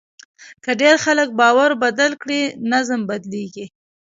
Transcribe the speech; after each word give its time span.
که 0.63 0.71
ډېر 0.81 0.95
خلک 1.05 1.29
باور 1.39 1.71
بدل 1.83 2.11
کړي، 2.21 2.41
نظم 2.71 3.01
بدلېږي. 3.09 3.65